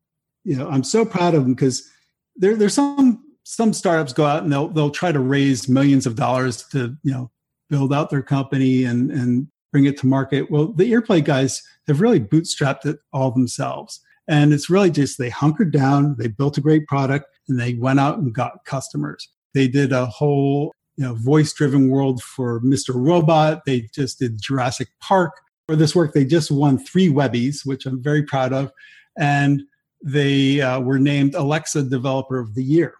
[0.44, 1.88] you know i'm so proud of them because
[2.36, 6.16] there, there's some some startups go out and they'll they'll try to raise millions of
[6.16, 7.30] dollars to you know
[7.68, 10.50] build out their company and and bring it to market.
[10.50, 14.00] Well, the Earplay guys have really bootstrapped it all themselves.
[14.28, 17.98] And it's really just they hunkered down, they built a great product, and they went
[17.98, 19.28] out and got customers.
[19.54, 22.94] They did a whole you know voice driven world for Mr.
[22.94, 23.64] Robot.
[23.66, 25.32] They just did Jurassic Park.
[25.66, 28.70] For this work, they just won three Webbies, which I'm very proud of.
[29.18, 29.62] And
[30.04, 32.94] they uh, were named Alexa Developer of the Year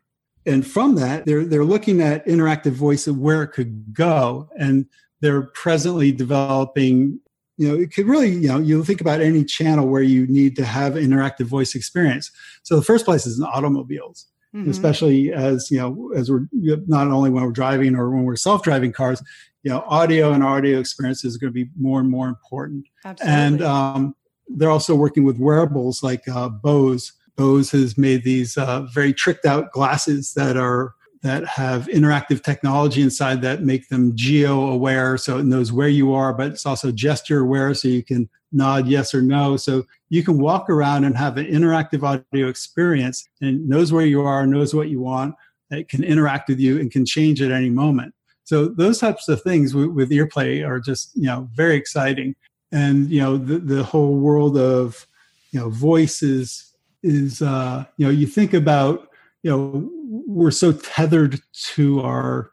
[0.47, 4.87] and from that they're they're looking at interactive voice and where it could go and
[5.21, 7.19] they're presently developing
[7.57, 10.57] you know it could really you know you think about any channel where you need
[10.57, 12.31] to have interactive voice experience
[12.63, 14.71] so the first place is in automobiles mm-hmm.
[14.71, 16.47] especially as you know as we're
[16.87, 19.23] not only when we're driving or when we're self-driving cars
[19.63, 23.37] you know audio and audio experience is going to be more and more important Absolutely.
[23.37, 24.17] and um,
[24.49, 29.47] they're also working with wearables like uh, bose Bose has made these uh, very tricked
[29.47, 35.39] out glasses that are that have interactive technology inside that make them geo aware so
[35.39, 39.15] it knows where you are but it's also gesture aware so you can nod yes
[39.15, 39.57] or no.
[39.57, 44.23] So you can walk around and have an interactive audio experience and knows where you
[44.23, 45.35] are knows what you want
[45.71, 48.15] it can interact with you and can change at any moment.
[48.45, 52.35] So those types of things with, with earplay are just you know very exciting.
[52.71, 55.07] And you know the, the whole world of
[55.51, 56.72] you know voices
[57.03, 59.09] is uh, you know you think about
[59.43, 59.91] you know
[60.27, 62.51] we're so tethered to our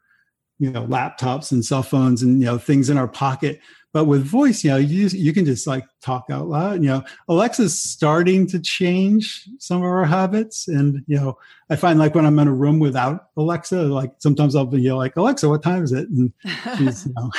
[0.60, 3.60] you know laptops and cell phones and you know things in our pocket
[3.92, 6.84] but with voice you know you you can just like talk out loud.
[6.84, 11.38] You know alexa's starting to change some of our habits and you know
[11.70, 14.90] i find like when i'm in a room without alexa like sometimes i'll be you
[14.90, 16.10] know, like alexa what time is it?
[16.10, 16.34] And
[16.78, 17.32] she's you know.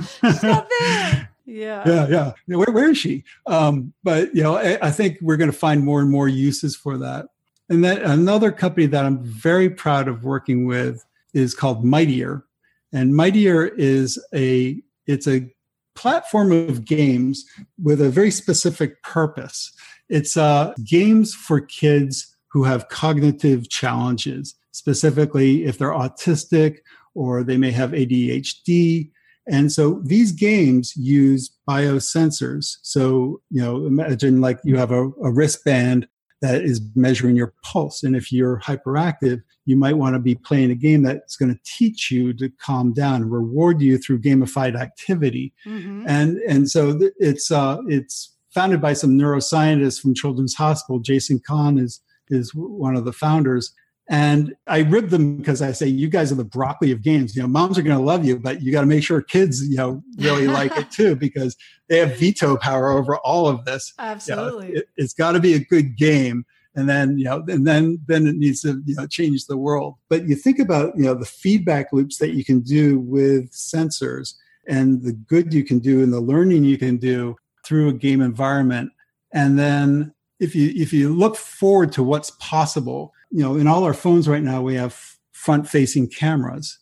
[0.32, 4.90] Stop there yeah yeah yeah where, where is she um, but you know I, I
[4.90, 7.26] think we're going to find more and more uses for that
[7.68, 12.44] and then another company that i'm very proud of working with is called mightier
[12.92, 15.50] and mightier is a it's a
[15.98, 17.44] platform of games
[17.82, 19.72] with a very specific purpose.
[20.08, 26.78] It's uh, games for kids who have cognitive challenges, specifically if they're autistic
[27.14, 29.10] or they may have ADHD.
[29.50, 32.76] And so these games use biosensors.
[32.82, 36.06] So, you know, imagine like you have a, a wristband
[36.40, 38.02] that is measuring your pulse.
[38.02, 41.60] And if you're hyperactive, you might want to be playing a game that's going to
[41.64, 45.52] teach you to calm down and reward you through gamified activity.
[45.66, 46.04] Mm-hmm.
[46.06, 51.00] And and so it's uh, it's founded by some neuroscientists from Children's Hospital.
[51.00, 53.72] Jason Kahn is is one of the founders.
[54.10, 57.36] And I rib them because I say, you guys are the broccoli of games.
[57.36, 59.62] You know, moms are going to love you, but you got to make sure kids,
[59.68, 61.56] you know, really like it too, because
[61.88, 63.92] they have veto power over all of this.
[63.98, 64.68] Absolutely.
[64.68, 66.46] You know, it, has got to be a good game.
[66.74, 69.96] And then, you know, and then, then it needs to, you know, change the world.
[70.08, 74.34] But you think about, you know, the feedback loops that you can do with sensors
[74.66, 78.22] and the good you can do and the learning you can do through a game
[78.22, 78.90] environment.
[79.34, 83.84] And then if you, if you look forward to what's possible, you know, in all
[83.84, 84.98] our phones right now, we have
[85.32, 86.78] front facing cameras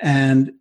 [0.00, 0.52] and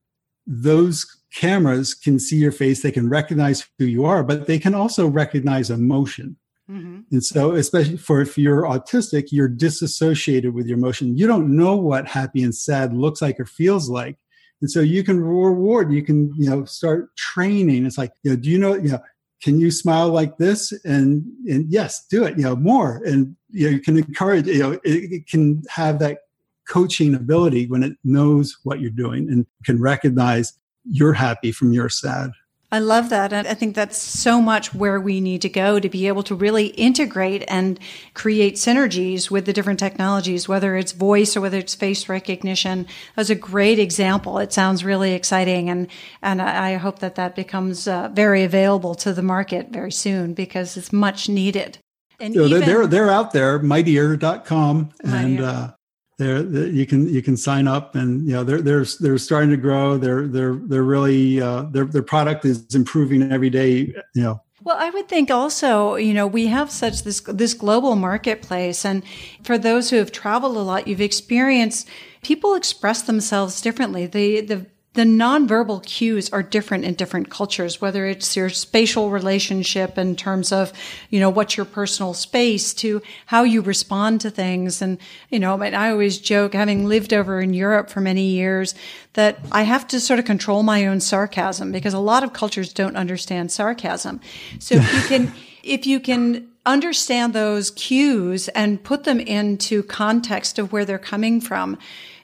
[0.46, 2.82] those cameras can see your face.
[2.82, 6.38] They can recognize who you are, but they can also recognize emotion.
[6.70, 7.02] Mm-hmm.
[7.12, 11.18] And so, especially for if you're autistic, you're disassociated with your emotion.
[11.18, 14.18] You don't know what happy and sad looks like or feels like.
[14.62, 17.86] And so you can reward, you can, you know, start training.
[17.86, 19.00] It's like, you know, do you know, you know,
[19.42, 23.66] can you smile like this and and yes do it you know more and you
[23.66, 26.20] know you can encourage you know it, it, can have that
[26.68, 31.90] coaching ability when it knows what you're doing and can recognize you're happy from your
[31.90, 32.32] sad
[32.70, 33.32] I love that.
[33.32, 36.36] And I think that's so much where we need to go to be able to
[36.36, 37.80] really integrate and
[38.14, 42.86] create synergies with the different technologies, whether it's voice or whether it's face recognition.
[43.16, 44.38] That's a great example.
[44.38, 45.70] It sounds really exciting.
[45.70, 45.88] And,
[46.22, 50.76] and I hope that that becomes uh, very available to the market very soon because
[50.76, 51.78] it's much needed.
[52.20, 54.90] And so even, they're, they're out there, mightier.com.
[55.04, 55.74] And, uh,
[56.18, 59.52] they're, they're, you can you can sign up and you know they're they're they're starting
[59.52, 64.24] to grow they're they're they're really uh, their their product is improving every day you
[64.24, 68.84] know well, I would think also, you know, we have such this this global marketplace
[68.84, 69.02] and
[69.42, 71.88] for those who have traveled a lot, you've experienced
[72.22, 74.08] people express themselves differently.
[74.08, 74.66] The the
[74.98, 80.52] the nonverbal cues are different in different cultures, whether it's your spatial relationship in terms
[80.52, 80.74] of,
[81.12, 84.82] you know, what's your personal space to how you respond to things.
[84.82, 84.98] And,
[85.30, 88.74] you know, I always joke, having lived over in Europe for many years,
[89.14, 92.74] that I have to sort of control my own sarcasm because a lot of cultures
[92.74, 94.20] don't understand sarcasm.
[94.58, 95.32] So if you can,
[95.64, 101.40] if you can understand those cues and put them into context of where they're coming
[101.40, 101.78] from,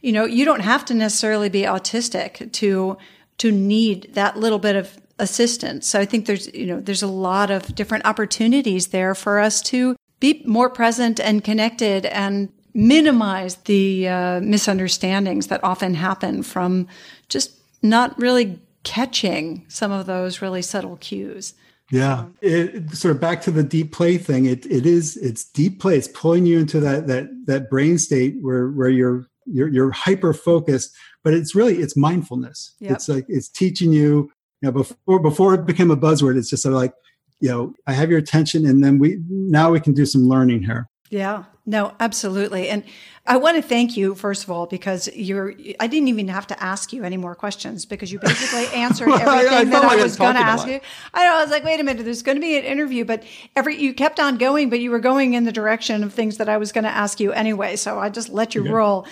[0.03, 2.97] you know, you don't have to necessarily be autistic to
[3.39, 5.87] to need that little bit of assistance.
[5.87, 9.61] So I think there's, you know, there's a lot of different opportunities there for us
[9.63, 16.87] to be more present and connected and minimize the uh, misunderstandings that often happen from
[17.29, 21.53] just not really catching some of those really subtle cues.
[21.91, 24.45] Yeah, it, sort of back to the deep play thing.
[24.45, 25.97] It it is it's deep play.
[25.97, 30.33] It's pulling you into that that that brain state where where you're you're, you're hyper
[30.33, 30.91] focused
[31.23, 32.91] but it's really it's mindfulness yep.
[32.91, 36.63] it's like it's teaching you you know before before it became a buzzword it's just
[36.63, 36.93] sort of like
[37.39, 40.63] you know i have your attention and then we now we can do some learning
[40.63, 42.83] here yeah no absolutely and
[43.25, 45.53] I want to thank you first of all because you're.
[45.79, 49.21] I didn't even have to ask you any more questions because you basically answered well,
[49.21, 50.81] everything I, I that I was going to ask you.
[51.13, 51.35] I know.
[51.35, 52.03] I was like, wait a minute.
[52.03, 53.23] There's going to be an interview, but
[53.55, 56.49] every you kept on going, but you were going in the direction of things that
[56.49, 57.77] I was going to ask you anyway.
[57.77, 59.07] So I just let you roll.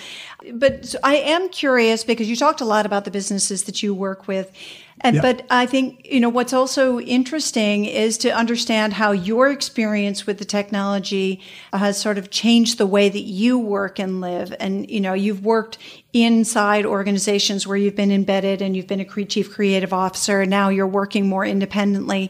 [0.53, 3.93] But so I am curious because you talked a lot about the businesses that you
[3.93, 4.51] work with.
[5.03, 10.27] And, But I think, you know, what's also interesting is to understand how your experience
[10.27, 11.41] with the technology
[11.73, 14.53] has sort of changed the way that you work and live.
[14.59, 15.79] And, you know, you've worked
[16.13, 20.41] inside organizations where you've been embedded and you've been a chief creative officer.
[20.41, 22.29] And now you're working more independently.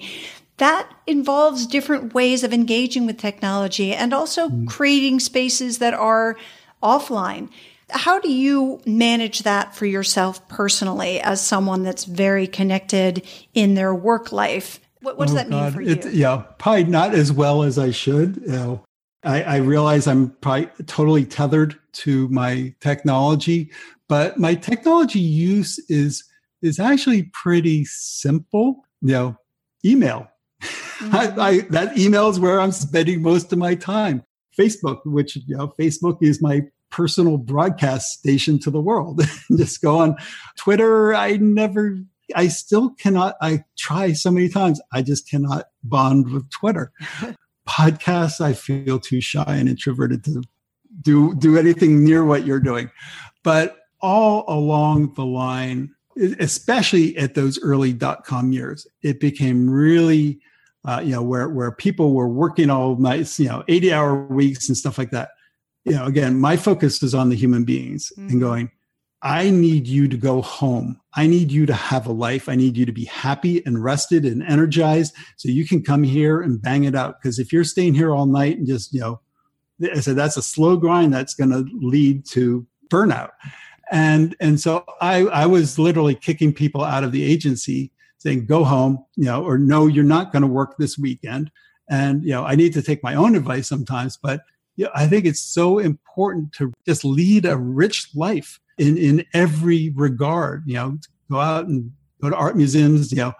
[0.57, 4.67] That involves different ways of engaging with technology and also mm.
[4.67, 6.37] creating spaces that are
[6.81, 7.49] offline
[7.91, 13.93] how do you manage that for yourself personally as someone that's very connected in their
[13.93, 14.79] work life?
[15.01, 15.63] What, what does oh, that God.
[15.63, 16.11] mean for it, you?
[16.11, 18.37] Yeah, probably not as well as I should.
[18.37, 18.83] You know,
[19.23, 23.71] I, I realize I'm probably totally tethered to my technology,
[24.07, 26.23] but my technology use is
[26.61, 28.85] is actually pretty simple.
[29.01, 29.37] You know,
[29.85, 30.27] email.
[31.01, 31.39] Mm-hmm.
[31.39, 34.23] I, I, that email is where I'm spending most of my time.
[34.55, 36.61] Facebook, which you know, Facebook is my
[36.91, 39.21] personal broadcast station to the world.
[39.57, 40.15] Just go on
[40.57, 41.13] Twitter.
[41.13, 41.97] I never
[42.35, 44.81] I still cannot, I try so many times.
[44.91, 46.91] I just cannot bond with Twitter.
[47.69, 50.41] Podcasts, I feel too shy and introverted to
[51.01, 52.89] do, do anything near what you're doing.
[53.43, 55.91] But all along the line,
[56.39, 60.39] especially at those early dot com years, it became really,
[60.85, 64.67] uh, you know, where, where people were working all night, you know, 80 hour weeks
[64.67, 65.29] and stuff like that.
[65.85, 68.29] You know, again, my focus is on the human beings mm-hmm.
[68.29, 68.71] and going,
[69.23, 70.99] I need you to go home.
[71.13, 72.49] I need you to have a life.
[72.49, 76.41] I need you to be happy and rested and energized so you can come here
[76.41, 77.21] and bang it out.
[77.21, 79.21] Because if you're staying here all night and just, you know,
[79.83, 83.31] I said that's a slow grind that's going to lead to burnout.
[83.91, 88.63] And and so I I was literally kicking people out of the agency saying go
[88.63, 91.51] home, you know, or no, you're not going to work this weekend.
[91.89, 94.41] And you know, I need to take my own advice sometimes, but
[94.93, 100.63] I think it's so important to just lead a rich life in in every regard.
[100.65, 100.97] You know,
[101.29, 103.11] go out and go to art museums.
[103.11, 103.33] You know,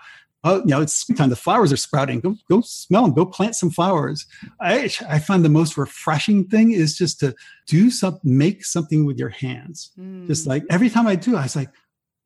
[0.44, 1.30] oh, you know, it's springtime.
[1.30, 2.20] The flowers are sprouting.
[2.20, 3.14] Go go smell them.
[3.14, 4.26] Go plant some flowers.
[4.60, 7.36] I I find the most refreshing thing is just to
[7.68, 9.92] do something, make something with your hands.
[10.00, 10.28] Mm.
[10.28, 11.70] Just like every time I do, I was like,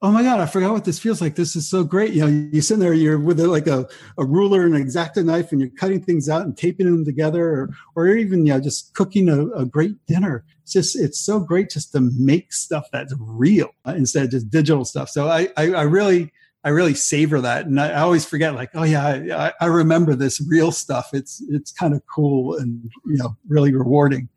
[0.02, 2.50] oh my god i forgot what this feels like this is so great you know
[2.52, 3.88] you sit there you're with like a,
[4.18, 7.44] a ruler and an X-Acto knife and you're cutting things out and taping them together
[7.44, 11.40] or, or even you know just cooking a, a great dinner it's just it's so
[11.40, 15.72] great just to make stuff that's real instead of just digital stuff so i i,
[15.72, 16.32] I really
[16.66, 18.56] I really savor that, and I, I always forget.
[18.56, 19.06] Like, oh yeah,
[19.38, 21.12] I, I, remember this real stuff.
[21.14, 24.30] It's it's kind of cool and you know really rewarding.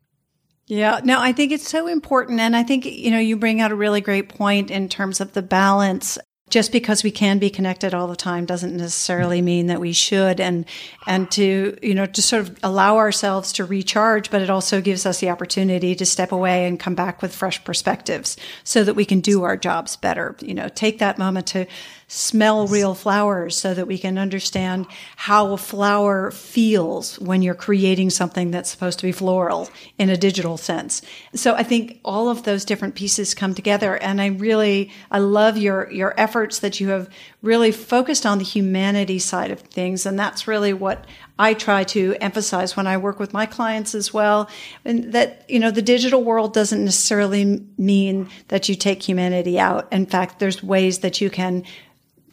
[0.69, 2.39] Yeah, no, I think it's so important.
[2.39, 5.33] And I think, you know, you bring out a really great point in terms of
[5.33, 6.19] the balance.
[6.51, 10.39] Just because we can be connected all the time doesn't necessarily mean that we should
[10.39, 10.65] and
[11.05, 15.05] and to you know to sort of allow ourselves to recharge but it also gives
[15.05, 19.05] us the opportunity to step away and come back with fresh perspectives so that we
[19.05, 21.67] can do our jobs better you know take that moment to
[22.11, 28.09] smell real flowers so that we can understand how a flower feels when you're creating
[28.09, 31.03] something that's supposed to be floral in a digital sense.
[31.35, 35.55] So I think all of those different pieces come together and I really I love
[35.55, 37.07] your your efforts that you have
[37.43, 41.05] really focused on the humanity side of things and that's really what
[41.37, 44.49] I try to emphasize when I work with my clients as well.
[44.83, 49.87] And that, you know, the digital world doesn't necessarily mean that you take humanity out.
[49.89, 51.63] In fact, there's ways that you can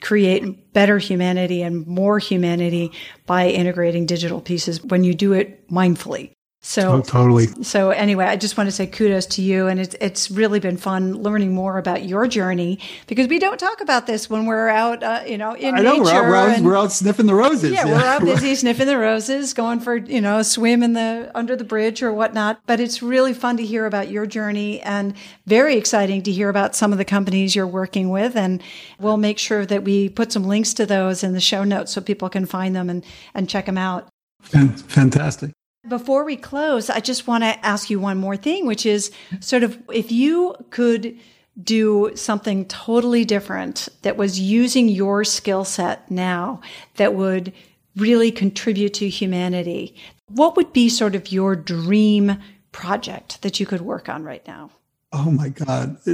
[0.06, 2.92] create better humanity and more humanity
[3.26, 6.35] by integrating digital pieces when you do it mindfully.
[6.66, 7.46] So oh, totally.
[7.62, 10.76] So anyway, I just want to say kudos to you, and it's it's really been
[10.76, 15.00] fun learning more about your journey because we don't talk about this when we're out,
[15.00, 16.02] uh, you know, in I know, nature.
[16.02, 17.70] We're out, we're, out, we're out sniffing the roses.
[17.70, 20.94] Yeah, yeah, we're out busy sniffing the roses, going for you know a swim in
[20.94, 22.58] the under the bridge or whatnot.
[22.66, 25.14] But it's really fun to hear about your journey, and
[25.46, 28.34] very exciting to hear about some of the companies you're working with.
[28.34, 28.60] And
[28.98, 32.00] we'll make sure that we put some links to those in the show notes so
[32.00, 33.04] people can find them and
[33.34, 34.08] and check them out.
[34.42, 35.52] Fantastic.
[35.88, 39.10] Before we close, I just want to ask you one more thing, which is
[39.40, 41.18] sort of if you could
[41.62, 46.60] do something totally different that was using your skill set now
[46.96, 47.52] that would
[47.96, 49.94] really contribute to humanity,
[50.28, 52.38] what would be sort of your dream
[52.72, 54.70] project that you could work on right now?
[55.12, 55.96] Oh my God.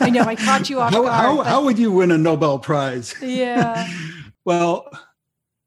[0.00, 1.12] I know, I caught you off how, guard.
[1.12, 1.46] How, but...
[1.46, 3.14] how would you win a Nobel Prize?
[3.20, 3.88] Yeah.
[4.44, 4.88] well,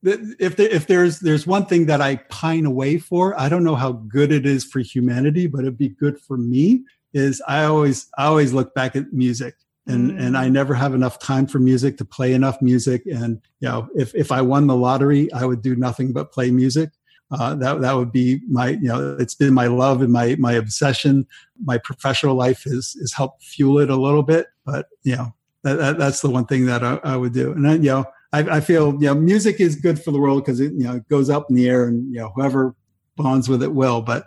[0.04, 3.76] if the, if there's there's one thing that I pine away for, I don't know
[3.76, 6.84] how good it is for humanity, but it'd be good for me.
[7.14, 9.56] Is I always I always look back at music,
[9.88, 10.22] and mm.
[10.22, 13.06] and I never have enough time for music to play enough music.
[13.06, 16.52] And you know, if if I won the lottery, I would do nothing but play
[16.52, 16.90] music.
[17.32, 20.54] Uh, that that would be my you know it's been my love and my my
[20.54, 21.26] obsession.
[21.64, 25.34] My professional life has has helped fuel it a little bit, but you know
[25.64, 27.52] that, that that's the one thing that I, I would do.
[27.52, 30.44] And then you know I, I feel you know music is good for the world
[30.44, 32.76] because it you know it goes up in the air and you know whoever
[33.16, 34.02] bonds with it will.
[34.02, 34.26] But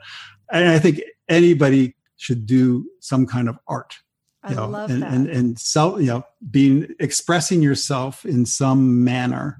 [0.50, 3.96] I think anybody should do some kind of art.
[4.42, 5.12] I know, love and, that.
[5.12, 9.58] and and self you know being expressing yourself in some manner.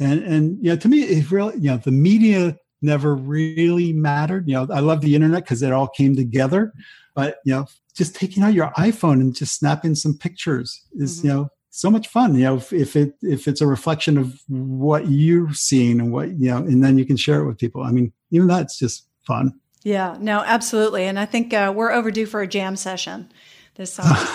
[0.00, 4.48] And and you know to me it really you know the media never really mattered.
[4.48, 6.72] You know, I love the internet because it all came together.
[7.14, 11.26] But you know, just taking out your iPhone and just snapping some pictures is, mm-hmm.
[11.26, 14.40] you know, so much fun you know if, if, it if it's a reflection of
[14.48, 17.82] what you're seeing and what you know and then you can share it with people.
[17.82, 19.58] I mean even that's just fun.
[19.82, 21.04] Yeah no absolutely.
[21.04, 23.32] And i think uh, we're overdue for a jam session
[23.74, 24.16] this summer.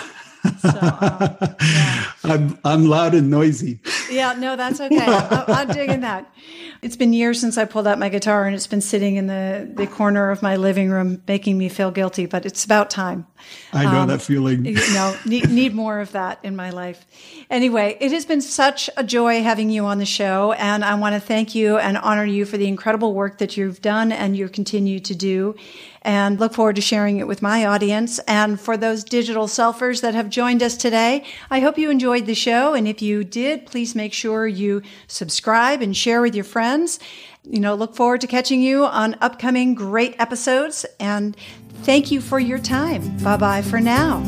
[0.60, 2.04] So, um, yeah.
[2.24, 3.80] I'm, I'm loud and noisy
[4.10, 6.32] yeah no that's okay I'm, I'm digging that
[6.80, 9.68] It's been years since I pulled out my guitar and it's been sitting in the,
[9.74, 13.26] the corner of my living room making me feel guilty, but it's about time.
[13.72, 14.64] I know um, that feeling.
[14.64, 17.04] you know, need, need more of that in my life.
[17.50, 20.52] Anyway, it has been such a joy having you on the show.
[20.52, 23.80] And I want to thank you and honor you for the incredible work that you've
[23.80, 25.56] done and you continue to do
[26.02, 28.18] and look forward to sharing it with my audience.
[28.20, 32.34] And for those digital selfers that have joined us today, I hope you enjoyed the
[32.34, 32.74] show.
[32.74, 36.98] And if you did, please make sure you subscribe and share with your friends.
[37.44, 40.86] You know, look forward to catching you on upcoming great episodes.
[40.98, 41.36] And
[41.82, 43.18] thank you for your time.
[43.18, 44.22] Bye bye for now.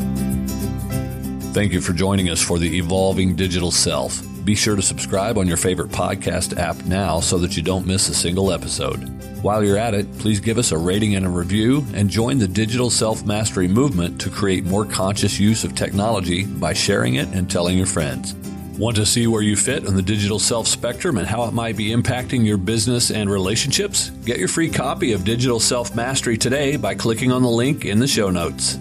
[1.53, 4.21] Thank you for joining us for the Evolving Digital Self.
[4.45, 8.09] Be sure to subscribe on your favorite podcast app now so that you don't miss
[8.09, 8.97] a single episode.
[9.43, 12.47] While you're at it, please give us a rating and a review and join the
[12.47, 17.49] digital self mastery movement to create more conscious use of technology by sharing it and
[17.49, 18.35] telling your friends.
[18.77, 21.75] Want to see where you fit on the digital self spectrum and how it might
[21.75, 24.09] be impacting your business and relationships?
[24.25, 27.99] Get your free copy of Digital Self Mastery today by clicking on the link in
[27.99, 28.77] the show notes.